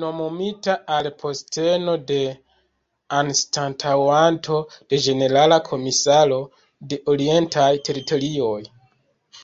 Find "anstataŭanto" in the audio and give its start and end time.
3.20-4.58